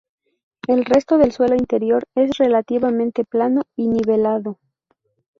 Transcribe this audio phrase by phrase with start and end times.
[0.67, 4.57] El resto del suelo interior es relativamente plano y nivelado.